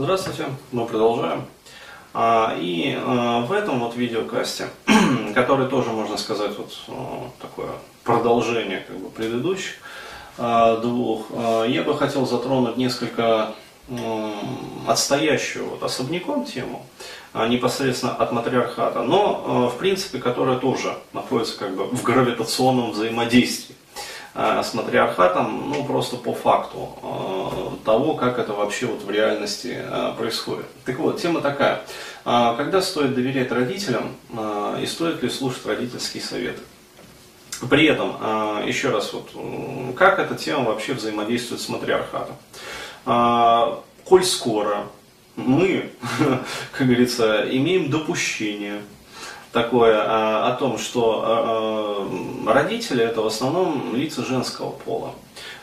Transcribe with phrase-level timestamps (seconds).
[0.00, 1.44] Здравствуйте, мы продолжаем.
[2.14, 4.68] А, и а, в этом вот видеокасте,
[5.34, 7.70] который тоже, можно сказать, вот а, такое
[8.04, 9.74] продолжение как бы, предыдущих
[10.36, 11.26] двух,
[11.66, 13.54] я бы хотел затронуть несколько
[14.86, 16.86] отстоящую вот особняком тему,
[17.48, 23.74] непосредственно от матриархата, но в принципе, которая тоже находится как бы в гравитационном взаимодействии
[24.38, 30.12] с матриархатом, ну просто по факту э, того, как это вообще вот в реальности э,
[30.16, 30.66] происходит.
[30.84, 31.82] Так вот, тема такая.
[32.24, 34.14] Когда стоит доверять родителям
[34.82, 36.60] и стоит ли слушать родительские советы?
[37.70, 38.16] При этом,
[38.66, 39.30] еще раз, вот,
[39.96, 42.36] как эта тема вообще взаимодействует с матриархатом?
[44.04, 44.88] Коль скоро
[45.36, 45.90] мы,
[46.72, 48.82] как говорится, имеем допущение,
[49.52, 55.12] такое а, о том, что а, а, родители это в основном лица женского пола.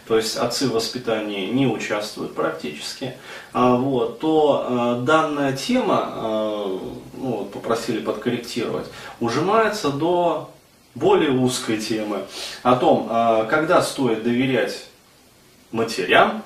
[0.07, 3.15] То есть отцы в воспитании не участвуют практически,
[3.53, 6.69] вот, то данная тема,
[7.17, 8.85] ну, попросили подкорректировать,
[9.19, 10.51] ужимается до
[10.93, 12.19] более узкой темы
[12.61, 13.09] о том,
[13.49, 14.85] когда стоит доверять
[15.71, 16.43] матерям,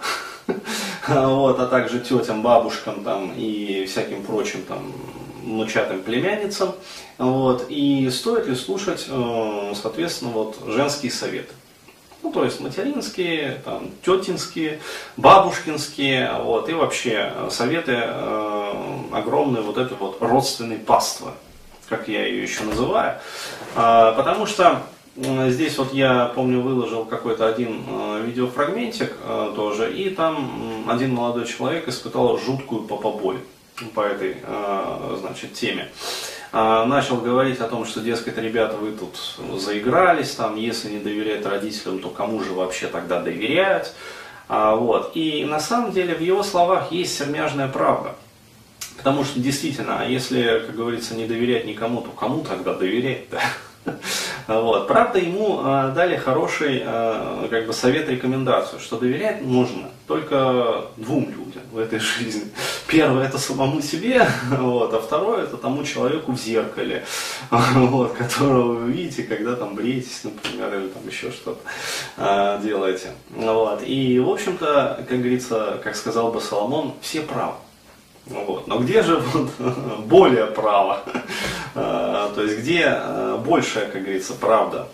[1.09, 4.94] вот, а также тетям, бабушкам там, и всяким прочим там,
[5.43, 6.75] внучатым племянницам,
[7.17, 11.53] вот, и стоит ли слушать, э, соответственно, вот, женские советы.
[12.21, 14.79] Ну, то есть материнские, там, тетинские,
[15.15, 18.73] бабушкинские, вот, и вообще советы э,
[19.11, 21.31] огромные вот этой вот родственной паствы,
[21.87, 23.19] как я ее еще называю.
[23.75, 24.83] Э, потому что
[25.15, 31.45] Здесь вот я помню выложил какой-то один э, видеофрагментик э, тоже, и там один молодой
[31.45, 33.39] человек испытал жуткую попоболь
[33.94, 35.89] по этой, э, значит, теме.
[36.52, 41.45] Э, начал говорить о том, что, дескать, ребята, вы тут заигрались, там, если не доверять
[41.45, 43.94] родителям, то кому же вообще тогда доверять?
[44.50, 45.11] А, вот.
[45.13, 48.16] И на самом деле в его словах есть сермяжная правда.
[48.97, 53.40] Потому что действительно, а если, как говорится, не доверять никому, то кому тогда доверять-то?
[54.49, 54.87] Вот.
[54.87, 61.25] Правда, ему э, дали хороший э, как бы совет, рекомендацию, что доверять нужно только двум
[61.25, 62.45] людям в этой жизни.
[62.87, 67.05] Первое это самому себе, вот, а второе это тому человеку в зеркале,
[67.51, 71.59] вот, которого вы видите, когда там бреетесь, например, или там еще что-то
[72.17, 73.11] э, делаете.
[73.29, 73.83] Вот.
[73.85, 77.53] И, в общем-то, как говорится, как сказал бы Соломон, все правы.
[78.25, 78.66] Вот.
[78.67, 79.49] Но где же вот,
[80.05, 81.03] более право?
[81.81, 84.88] А, то есть где а, большая, как говорится, правда?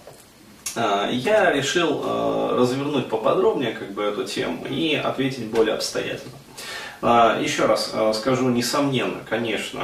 [0.76, 6.32] А, я решил развернуть поподробнее как бы, эту тему и ответить более обстоятельно.
[7.02, 9.84] Еще раз скажу, несомненно, конечно,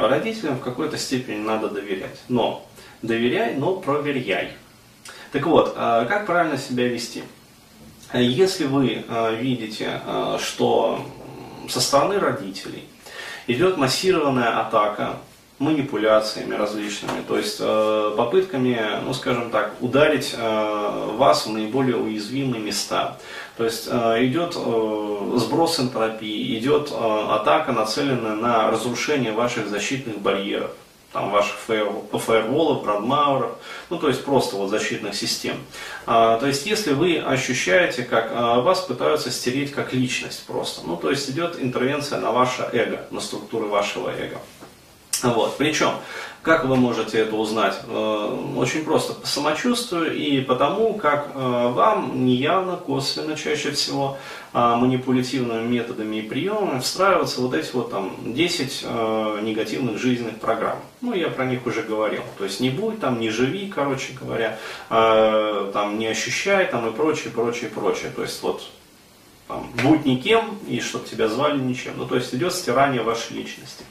[0.00, 2.18] родителям в какой-то степени надо доверять.
[2.28, 2.64] Но
[3.02, 4.52] доверяй, но проверяй.
[5.32, 7.24] Так вот, как правильно себя вести?
[8.14, 9.04] Если вы
[9.38, 10.00] видите,
[10.38, 11.04] что
[11.68, 12.84] со стороны родителей
[13.48, 15.16] идет массированная атака
[15.62, 22.60] манипуляциями различными, то есть э, попытками, ну скажем так, ударить э, вас в наиболее уязвимые
[22.60, 23.16] места.
[23.56, 30.70] То есть э, идет сброс энтропии, идет атака, нацеленная на разрушение ваших защитных барьеров
[31.12, 33.52] там, ваших фаерволов, брандмауэров,
[33.90, 35.56] ну то есть просто вот защитных систем.
[36.06, 40.96] А, то есть если вы ощущаете, как а, вас пытаются стереть как личность просто, ну
[40.96, 44.38] то есть идет интервенция на ваше эго, на структуры вашего эго.
[45.22, 45.56] Вот.
[45.56, 45.92] Причем,
[46.42, 47.78] как вы можете это узнать?
[47.86, 54.18] Э, очень просто по самочувствию и потому, как э, вам неявно, косвенно чаще всего
[54.52, 58.82] э, манипулятивными методами и приемами встраиваются вот эти вот там 10
[59.42, 60.78] негативных жизненных программ.
[61.00, 62.22] Ну, я про них уже говорил.
[62.38, 64.58] То есть не будь там, не живи, короче говоря,
[64.88, 68.10] там не ощущай там и прочее, прочее, прочее.
[68.14, 68.62] То есть вот
[69.46, 71.92] там, будь никем и чтобы тебя звали ничем.
[71.96, 73.84] Ну, то есть идет стирание вашей личности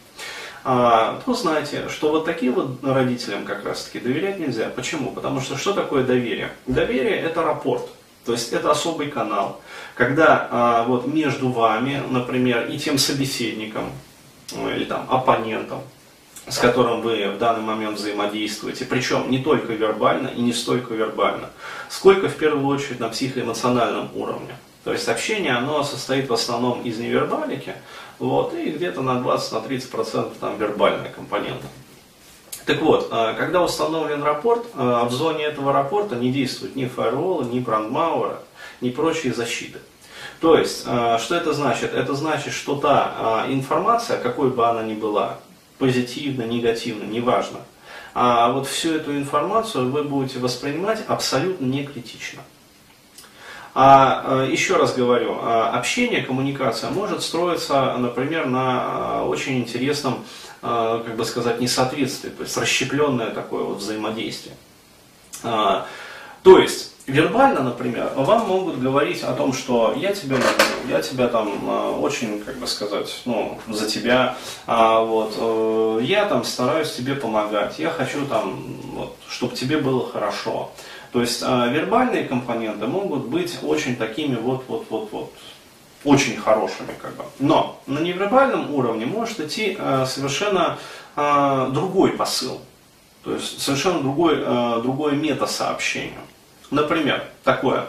[0.63, 4.69] то знаете, что вот таким вот родителям как раз таки доверять нельзя.
[4.75, 5.11] Почему?
[5.11, 6.51] Потому что что такое доверие?
[6.67, 7.87] Доверие это рапорт.
[8.25, 9.59] То есть это особый канал,
[9.96, 13.91] когда а, вот между вами, например, и тем собеседником
[14.55, 15.81] ну, или там оппонентом,
[16.47, 21.49] с которым вы в данный момент взаимодействуете, причем не только вербально и не столько вербально,
[21.90, 24.55] сколько в первую очередь на психоэмоциональном уровне.
[24.84, 27.75] То есть общение, оно состоит в основном из невербалики,
[28.22, 31.66] вот, и где-то на 20-30% там вербальная компонента.
[32.66, 37.46] Так вот, а, когда установлен рапорт, а, в зоне этого рапорта не действуют ни фаерволы,
[37.46, 38.44] ни брандмауэра,
[38.79, 39.79] ни прочие защиты.
[40.40, 41.96] То есть, а, что это значит?
[41.96, 45.40] Это значит, что та информация, какой бы она ни была,
[45.79, 47.62] позитивно, негативно, неважно,
[48.14, 52.44] а вот всю эту информацию вы будете воспринимать абсолютно не критично.
[53.73, 60.26] А еще раз говорю, общение, коммуникация может строиться, например, на очень интересном,
[60.62, 64.56] как бы сказать, несоответствии, то есть расщепленное такое вот взаимодействие.
[65.41, 71.28] То есть, вербально, например, вам могут говорить о том, что я тебя люблю, я тебя
[71.28, 74.35] там э, очень, как бы сказать, ну, за тебя,
[74.66, 78.59] а, вот, э, я там стараюсь тебе помогать, я хочу там,
[78.94, 80.72] вот, чтобы тебе было хорошо.
[81.11, 85.34] То есть э, вербальные компоненты могут быть очень такими вот, вот, вот, вот,
[86.03, 87.23] очень хорошими, как бы.
[87.40, 90.79] Но на невербальном уровне может идти совершенно
[91.16, 92.61] другой посыл.
[93.23, 94.37] То есть совершенно другой,
[94.81, 96.17] другое мета-сообщение.
[96.72, 97.85] Например, такое.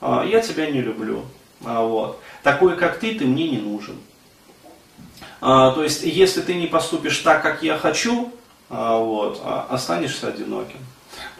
[0.00, 1.24] «А, я тебя не люблю.
[1.64, 2.20] А, вот.
[2.42, 3.96] Такой, как ты, ты мне не нужен.
[5.40, 8.32] А, то есть, если ты не поступишь так, как я хочу,
[8.68, 10.78] вот, останешься одиноким.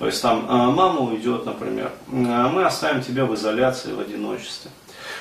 [0.00, 4.73] То есть там мама уйдет, например, мы оставим тебя в изоляции, в одиночестве.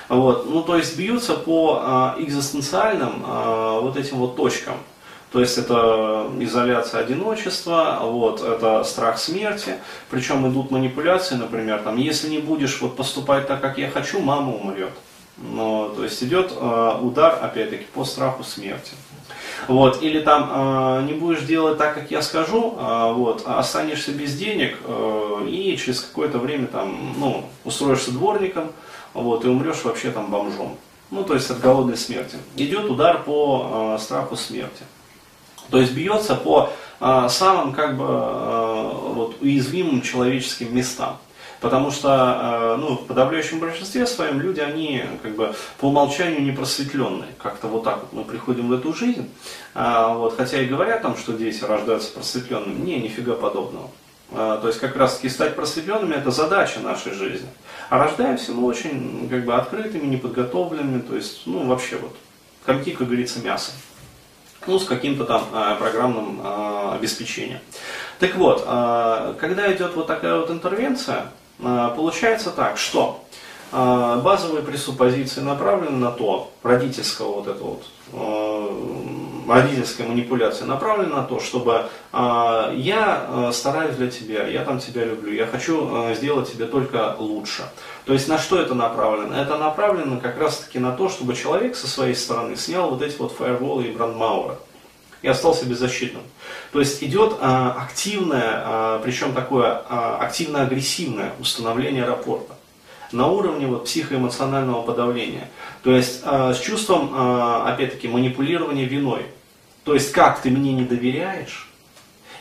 [0.08, 0.50] Вот.
[0.50, 4.78] Ну, то есть бьются по экзистенциальным вот этим вот точкам.
[5.32, 9.76] То есть это изоляция одиночества, вот, это страх смерти,
[10.10, 14.56] причем идут манипуляции, например, там, если не будешь вот поступать так, как я хочу, мама
[14.56, 14.94] умрет.
[15.38, 18.94] Но, то есть идет э, удар, опять-таки, по страху смерти.
[19.68, 24.12] Вот, или там э, не будешь делать так, как я скажу, э, вот, а останешься
[24.12, 28.72] без денег э, и через какое-то время там, ну, устроишься дворником,
[29.14, 30.78] вот, и умрешь вообще там бомжом.
[31.12, 32.38] Ну, то есть от голодной смерти.
[32.56, 34.84] Идет удар по э, страху смерти.
[35.70, 36.70] То есть бьется по
[37.00, 41.18] э, самым как бы э, вот, уязвимым человеческим местам.
[41.60, 42.08] Потому что
[42.42, 47.30] э, ну, в подавляющем большинстве своем люди, они как бы по умолчанию не просветленные.
[47.38, 49.30] Как-то вот так вот мы приходим в эту жизнь.
[49.74, 52.80] А, вот, хотя и говорят там, что дети рождаются просветленными.
[52.80, 53.90] Не, нифига подобного.
[54.32, 57.50] А, то есть как раз таки стать просветленными это задача нашей жизни.
[57.90, 62.16] А рождаемся мы очень как бы открытыми, неподготовленными, то есть ну вообще вот
[62.66, 63.72] комки, как говорится, мясо
[64.68, 67.60] ну, с каким-то там э, программным э, обеспечением.
[68.20, 71.28] Так вот, когда идет вот такая вот интервенция,
[71.62, 73.24] получается так, что
[73.72, 77.84] базовые пресуппозиции направлены на то, родительского вот этого вот,
[79.48, 85.46] родительская манипуляция направлена на то, чтобы я стараюсь для тебя, я там тебя люблю, я
[85.46, 87.64] хочу сделать тебе только лучше.
[88.06, 89.36] То есть на что это направлено?
[89.36, 93.18] Это направлено как раз таки на то, чтобы человек со своей стороны снял вот эти
[93.18, 94.56] вот фаерволы и брандмауэры
[95.22, 96.24] и остался беззащитным.
[96.72, 102.54] То есть идет а, активное, а, причем такое а, активно-агрессивное установление рапорта
[103.12, 105.50] на уровне вот, психоэмоционального подавления.
[105.84, 109.26] То есть а, с чувством, а, опять-таки, манипулирования виной.
[109.84, 111.70] То есть как ты мне не доверяешь?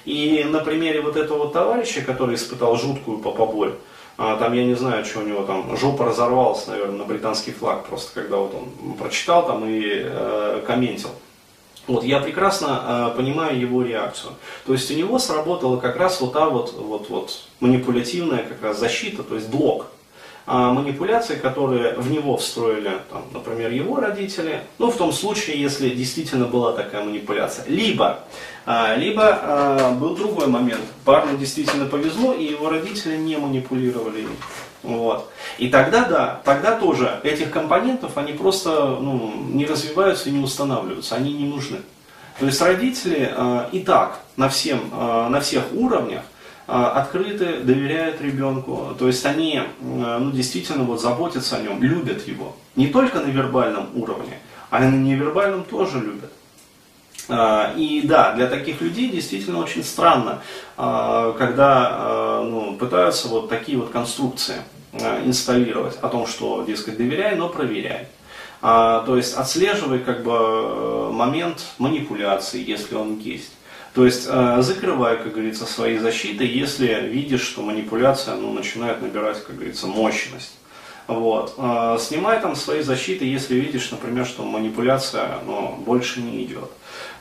[0.04, 3.74] И на примере вот этого вот товарища, который испытал жуткую попоболь,
[4.16, 8.20] там, я не знаю, что у него там, жопа разорвалась, наверное, на британский флаг, просто
[8.20, 11.10] когда вот он прочитал там и э, комментил.
[11.88, 14.34] Вот, я прекрасно э, понимаю его реакцию.
[14.66, 18.78] То есть у него сработала как раз вот та вот, вот, вот манипулятивная как раз
[18.78, 19.86] защита, то есть блок
[20.50, 25.90] а манипуляции, которые в него встроили, там, например, его родители, ну, в том случае, если
[25.90, 27.66] действительно была такая манипуляция.
[27.68, 28.20] Либо,
[28.64, 34.30] а, либо а, был другой момент, парню действительно повезло, и его родители не манипулировали им.
[34.82, 35.30] Вот.
[35.58, 41.16] И тогда, да, тогда тоже этих компонентов, они просто ну, не развиваются и не устанавливаются,
[41.16, 41.78] они не нужны.
[42.38, 46.22] То есть родители э, и так на, всем, э, на всех уровнях
[46.70, 52.28] а, открыты, доверяют ребенку, то есть они а, ну, действительно вот заботятся о нем, любят
[52.28, 52.54] его.
[52.76, 54.38] Не только на вербальном уровне,
[54.68, 56.30] а и на невербальном тоже любят.
[57.28, 60.42] А, и да, для таких людей действительно очень странно,
[60.76, 64.56] когда ну, пытаются вот такие вот конструкции
[65.24, 68.06] инсталлировать о том, что, дескать, доверяй, но проверяй.
[68.60, 73.52] То есть отслеживай как бы момент манипуляции, если он есть.
[73.94, 79.42] То есть э, закрывай, как говорится, свои защиты, если видишь, что манипуляция ну, начинает набирать,
[79.44, 80.57] как говорится, мощность.
[81.08, 81.54] Вот.
[81.56, 86.70] Э, снимай там свои защиты, если видишь, например, что манипуляция ну, больше не идет.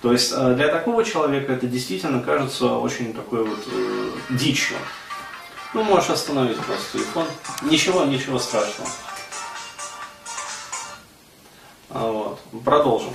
[0.01, 4.77] То есть э, для такого человека это действительно кажется очень такой вот э, дичью.
[5.74, 7.25] Ну, можешь остановить просто телефон.
[7.63, 8.89] Ничего, ничего страшного.
[11.89, 12.39] Вот.
[12.63, 13.13] Продолжим.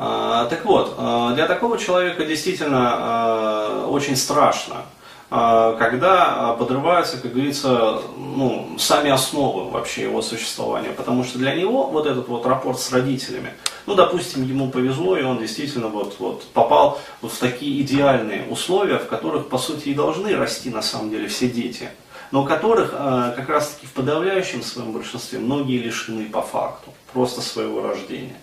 [0.00, 4.84] А, так вот, а, для такого человека действительно а, очень страшно,
[5.30, 10.90] когда подрываются, как говорится, ну, сами основы вообще его существования.
[10.90, 13.50] Потому что для него вот этот вот рапорт с родителями,
[13.84, 18.98] ну, допустим, ему повезло, и он действительно вот, вот попал вот в такие идеальные условия,
[18.98, 21.90] в которых, по сути, и должны расти на самом деле все дети.
[22.30, 27.40] но которых э, как раз таки в подавляющем своем большинстве многие лишены по факту, просто
[27.40, 28.36] своего рождения.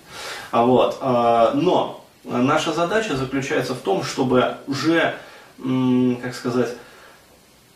[0.52, 5.16] А вот, но наша задача заключается в том, чтобы уже,
[5.58, 6.70] как сказать,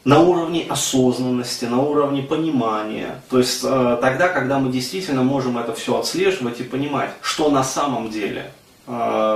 [0.06, 3.22] на уровне осознанности, на уровне понимания.
[3.30, 7.64] То есть э, тогда, когда мы действительно можем это все отслеживать и понимать, что на
[7.64, 8.52] самом деле
[8.88, 8.92] э,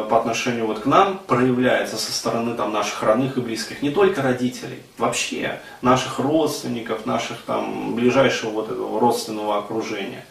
[0.09, 4.21] по отношению вот к нам проявляется со стороны там, наших родных и близких, не только
[4.21, 10.25] родителей, вообще наших родственников, наших там ближайшего вот этого родственного окружения.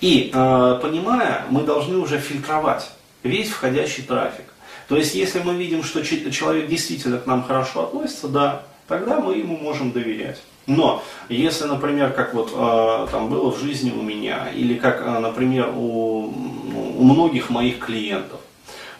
[0.00, 2.90] И э, понимая, мы должны уже фильтровать
[3.22, 4.44] весь входящий трафик.
[4.90, 9.36] То есть, если мы видим, что человек действительно к нам хорошо относится, да, тогда мы
[9.36, 10.42] ему можем доверять.
[10.66, 15.18] Но если, например, как вот э, там было в жизни у меня, или как, э,
[15.20, 16.34] например, у,
[16.72, 18.40] ну, у многих моих клиентов,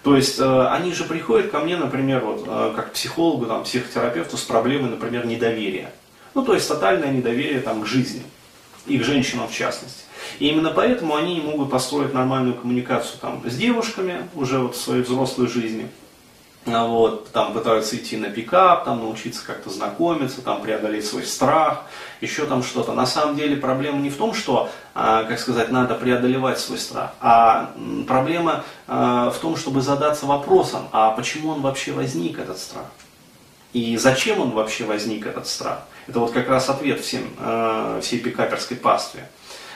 [0.04, 4.36] то есть э, они же приходят ко мне, например, вот, э, как психологу, там, психотерапевту
[4.36, 5.90] с проблемой, например, недоверия.
[6.34, 8.22] Ну, то есть тотальное недоверие там, к жизни,
[8.86, 10.04] и к женщинам в частности.
[10.38, 14.80] И именно поэтому они не могут построить нормальную коммуникацию там, с девушками уже вот в
[14.80, 15.88] своей взрослой жизни.
[16.66, 21.84] А вот, там пытаются идти на пикап, там научиться как-то знакомиться, там преодолеть свой страх,
[22.20, 22.92] еще там что-то.
[22.92, 27.12] На самом деле проблема не в том, что, а, как сказать, надо преодолевать свой страх,
[27.20, 27.72] а
[28.06, 32.86] проблема а, в том, чтобы задаться вопросом, а почему он вообще возник, этот страх?
[33.72, 35.80] И зачем он вообще возник, этот страх?
[36.08, 37.22] Это вот как раз ответ всем,
[38.02, 39.28] всей пикаперской пастве.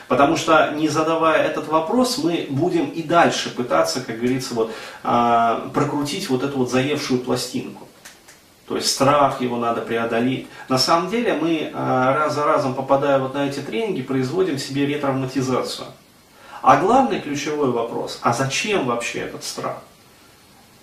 [0.08, 5.68] Потому что не задавая этот вопрос, мы будем и дальше пытаться, как говорится, вот, э,
[5.72, 7.88] прокрутить вот эту вот заевшую пластинку.
[8.66, 10.46] То есть страх его надо преодолеть.
[10.68, 14.86] На самом деле мы э, раз за разом, попадая вот на эти тренинги, производим себе
[14.86, 15.88] ретравматизацию.
[16.62, 19.78] А главный ключевой вопрос, а зачем вообще этот страх?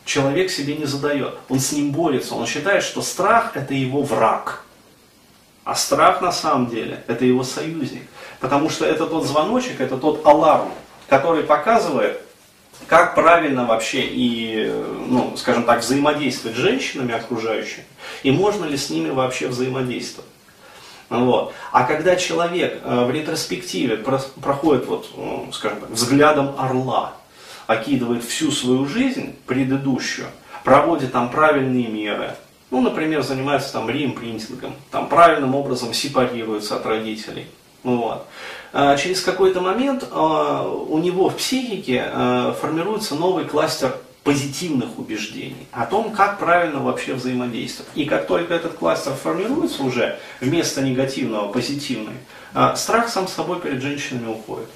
[0.05, 4.63] Человек себе не задает, он с ним борется, он считает, что страх это его враг.
[5.63, 8.03] А страх на самом деле это его союзник.
[8.41, 10.69] Потому что это тот звоночек, это тот аларм,
[11.07, 12.19] который показывает,
[12.87, 14.73] как правильно вообще и,
[15.07, 17.85] ну, скажем так, взаимодействовать с женщинами окружающими,
[18.23, 20.29] и можно ли с ними вообще взаимодействовать.
[21.09, 21.53] Вот.
[21.71, 27.13] А когда человек э, в ретроспективе проходит, вот, ну, скажем так, взглядом орла,
[27.67, 30.27] окидывает всю свою жизнь предыдущую,
[30.63, 32.35] проводит там правильные меры,
[32.71, 37.45] ну, например, занимается там реимпринтингом, там правильным образом сепарируется от родителей–
[37.83, 38.27] вот.
[38.73, 45.67] А через какой-то момент а, у него в психике а, формируется новый кластер позитивных убеждений
[45.71, 47.91] о том, как правильно вообще взаимодействовать.
[47.95, 52.13] И как только этот кластер формируется уже вместо негативного позитивный,
[52.75, 54.69] страх сам собой перед женщинами уходит.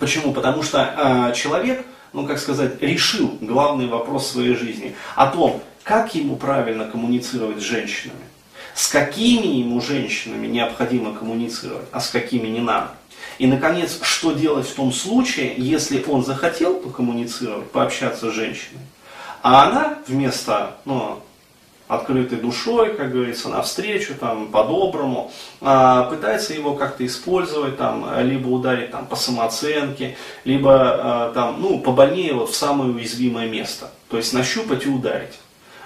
[0.00, 0.32] Почему?
[0.32, 6.34] Потому что человек, ну как сказать, решил главный вопрос своей жизни о том, как ему
[6.34, 8.24] правильно коммуницировать с женщинами
[8.74, 12.90] с какими ему женщинами необходимо коммуницировать, а с какими не надо.
[13.38, 18.80] И, наконец, что делать в том случае, если он захотел покоммуницировать, пообщаться с женщиной,
[19.42, 21.20] а она вместо ну,
[21.88, 28.90] открытой душой, как говорится, навстречу, там, по-доброму, а, пытается его как-то использовать, там, либо ударить
[28.90, 33.90] там, по самооценке, либо а, там, ну, побольнее вот, в самое уязвимое место.
[34.10, 35.38] То есть нащупать и ударить.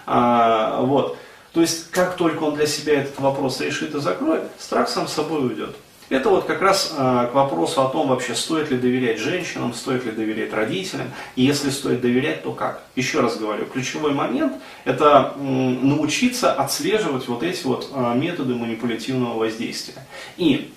[0.07, 1.17] А, вот.
[1.53, 5.47] То есть, как только он для себя этот вопрос решит и закроет, страх сам собой
[5.47, 5.77] уйдет.
[6.09, 10.05] Это вот как раз э, к вопросу о том, вообще стоит ли доверять женщинам, стоит
[10.05, 12.83] ли доверять родителям, и если стоит доверять, то как.
[12.97, 14.55] Еще раз говорю, ключевой момент–
[14.85, 20.05] это э, научиться отслеживать вот эти вот э, методы манипулятивного воздействия.
[20.37, 20.73] И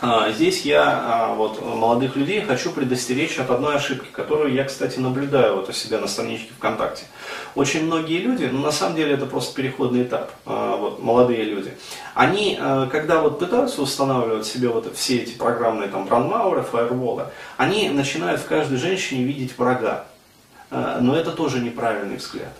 [0.00, 5.54] а, здесь я вот, молодых людей хочу предостеречь от одной ошибки, которую я, кстати, наблюдаю
[5.56, 7.04] вот у себя на страничке ВКонтакте.
[7.54, 11.72] Очень многие люди, ну на самом деле это просто переходный этап, а, вот, молодые люди,
[12.14, 12.58] они,
[12.90, 18.46] когда вот пытаются устанавливать себе вот все эти программные там брандмауэры, фаерволы, они начинают в
[18.46, 20.04] каждой женщине видеть врага.
[20.70, 22.52] Но это тоже неправильный взгляд.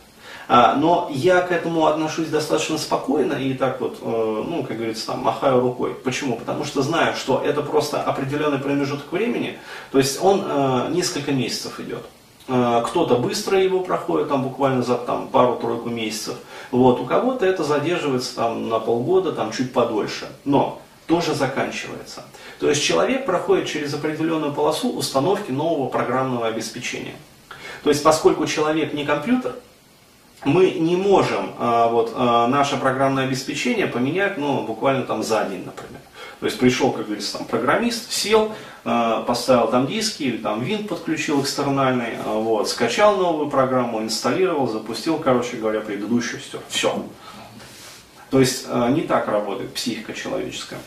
[0.49, 5.07] А, но я к этому отношусь достаточно спокойно и так вот, э, ну, как говорится,
[5.07, 5.95] там, махаю рукой.
[5.95, 6.37] Почему?
[6.37, 9.59] Потому что знаю, что это просто определенный промежуток времени,
[9.93, 12.03] то есть он э, несколько месяцев идет.
[12.49, 16.37] Э, кто-то быстро его проходит, там буквально за там, пару-тройку месяцев.
[16.71, 20.29] Вот, у кого-то это задерживается там, на полгода, там, чуть подольше.
[20.45, 22.25] Но тоже заканчивается.
[22.59, 27.15] То есть человек проходит через определенную полосу установки нового программного обеспечения.
[27.83, 29.57] То есть поскольку человек не компьютер,
[30.45, 35.65] мы не можем а, вот, а, наше программное обеспечение поменять ну, буквально там за день,
[35.65, 36.01] например.
[36.43, 38.53] То есть пришел, как говорится, там, программист, сел,
[38.85, 45.19] а, поставил там диски или там винт подключил экстернальный, вот, скачал новую программу, инсталлировал, запустил,
[45.19, 46.59] короче говоря, предыдущую стер.
[46.69, 47.07] Все.
[48.31, 50.81] То есть э, не так работает психика человеческая.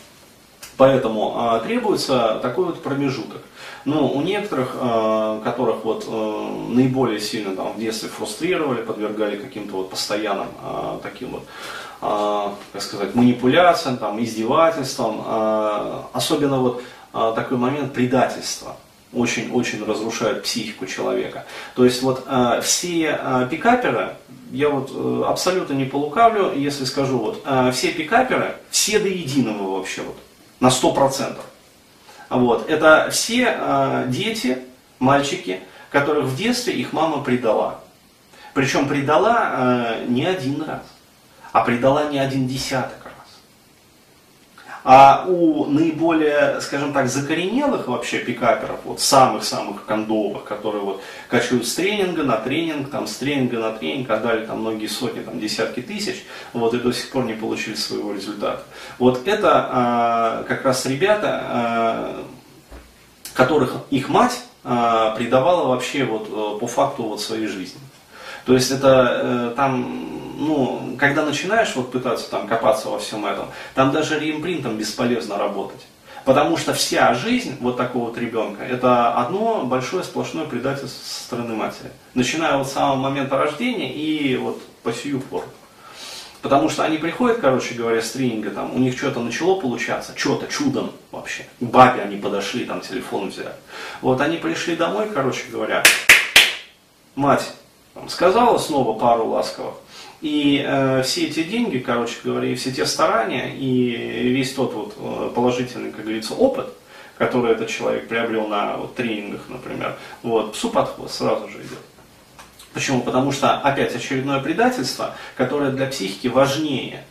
[0.76, 3.42] Поэтому э, требуется такой вот промежуток.
[3.86, 9.76] Ну, у некоторых, э, которых вот э, наиболее сильно там в детстве фрустрировали, подвергали каким-то
[9.76, 11.44] вот постоянным э, таким вот,
[12.02, 15.24] как сказать, манипуляциям, там, издевательствам,
[16.14, 18.76] особенно вот такой момент предательства
[19.14, 21.46] очень-очень разрушает психику человека.
[21.74, 22.28] То есть вот
[22.62, 24.18] все пикаперы,
[24.52, 24.92] я вот
[25.26, 30.18] абсолютно не полукавлю, если скажу, вот все пикаперы, все до единого вообще вот,
[30.60, 31.38] на 100%.
[32.30, 34.60] Вот, это все э, дети,
[35.00, 35.60] мальчики,
[35.92, 37.82] которых в детстве их мама предала.
[38.54, 40.82] Причем предала э, не один раз,
[41.52, 43.05] а предала не один десяток.
[44.88, 51.74] А у наиболее, скажем так, закоренелых вообще пикаперов, вот самых-самых кондовых, которые вот качают с
[51.74, 56.24] тренинга на тренинг, там с тренинга на тренинг, отдали там многие сотни, там десятки тысяч,
[56.54, 58.62] вот и до сих пор не получили своего результата.
[59.00, 62.24] Вот это э, как раз ребята, э,
[63.34, 67.82] которых их мать э, предавала вообще вот э, по факту вот своей жизни.
[68.46, 73.48] То есть это э, там ну, когда начинаешь вот пытаться там копаться во всем этом,
[73.74, 75.86] там даже реимпринтом бесполезно работать.
[76.26, 81.56] Потому что вся жизнь вот такого вот ребенка, это одно большое сплошное предательство со стороны
[81.56, 81.92] матери.
[82.16, 85.46] Начиная вот с самого момента рождения и вот по сию пору.
[86.42, 90.48] Потому что они приходят, короче говоря, с тренинга, там, у них что-то начало получаться, что-то
[90.48, 91.46] чудом вообще.
[91.60, 93.54] К бабе они подошли, там телефон взяли.
[94.02, 95.84] Вот они пришли домой, короче говоря,
[97.16, 97.52] мать
[97.96, 99.76] там, сказала снова пару ласковых,
[100.26, 104.96] и э, все эти деньги, короче говоря, и все те старания, и весь тот вот
[104.98, 106.74] э, положительный, как говорится, опыт,
[107.20, 111.78] который этот человек приобрел на вот, тренингах, например, вот, псу под хвост сразу же идет.
[112.74, 113.02] Почему?
[113.02, 117.06] Потому что опять очередное предательство, которое для психики важнее,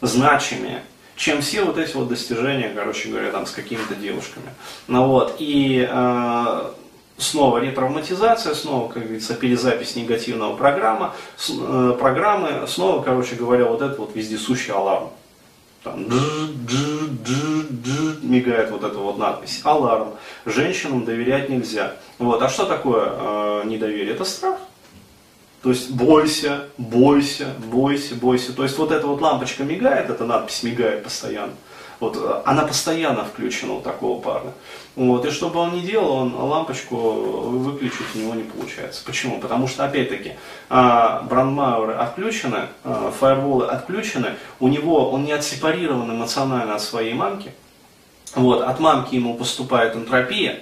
[0.00, 0.82] значимее,
[1.16, 4.48] чем все вот эти вот достижения, короче говоря, там с какими-то девушками.
[4.86, 6.72] Ну вот, и э,
[7.22, 13.82] снова ретравматизация, снова, как говорится, перезапись негативного программа, с, э, программы, снова, короче говоря, вот
[13.82, 15.10] этот вот вездесущий аларм.
[15.82, 16.06] Там
[18.22, 19.60] мигает вот эта вот надпись.
[19.64, 20.14] Аларм.
[20.46, 21.96] Женщинам доверять нельзя.
[22.18, 22.40] Вот.
[22.40, 24.14] А что такое э, недоверие?
[24.14, 24.58] Это страх.
[25.62, 28.52] То есть бойся, бойся, бойся, бойся.
[28.52, 31.52] То есть вот эта вот лампочка мигает, эта надпись мигает постоянно.
[32.02, 34.50] Вот, э, она постоянно включена у такого парня.
[34.96, 39.02] Вот, и что бы он ни делал, он лампочку выключить у него не получается.
[39.06, 39.38] Почему?
[39.38, 40.32] Потому что, опять-таки,
[40.68, 47.52] а, брандмауэры отключены, а, фаерволы отключены, у него он не отсепарирован эмоционально от своей мамки.
[48.34, 50.58] Вот, от мамки ему поступает энтропия,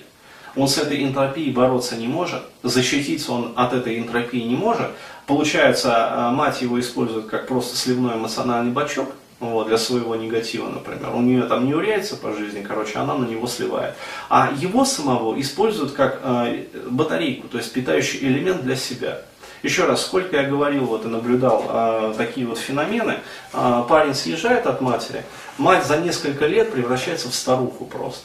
[0.57, 4.89] он с этой энтропией бороться не может, защититься он от этой энтропии не может.
[5.27, 9.09] Получается, а, мать его использует как просто сливной эмоциональный бачок,
[9.41, 11.15] вот, для своего негатива, например.
[11.15, 13.95] У нее там не уряется по жизни, короче, она на него сливает.
[14.29, 19.23] А его самого используют как э, батарейку, то есть питающий элемент для себя.
[19.63, 23.21] Еще раз, сколько я говорил вот, и наблюдал э, такие вот феномены,
[23.53, 25.25] э, парень съезжает от матери,
[25.59, 28.25] мать за несколько лет превращается в старуху просто.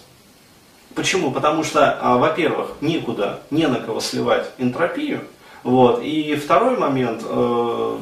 [0.95, 1.31] Почему?
[1.31, 5.21] Потому что, э, во-первых, никуда, не на кого сливать энтропию,
[5.63, 7.97] вот, и второй момент, э,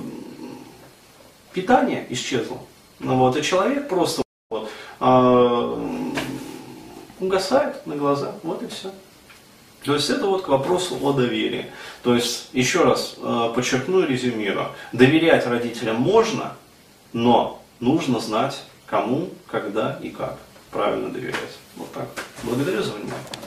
[1.54, 2.60] питание исчезло.
[3.00, 5.78] Ну, вот, и человек просто вот, э,
[7.20, 8.92] угасает на глаза, вот и все.
[9.84, 11.66] То есть это вот к вопросу о доверии.
[12.04, 14.70] То есть, еще раз э, подчеркну и резюмирую.
[14.94, 16.56] Доверять родителям можно,
[17.12, 20.38] но нужно знать, кому, когда и как
[20.72, 21.58] правильно доверять.
[21.76, 22.08] Вот так.
[22.44, 23.34] Благодарю за внимание.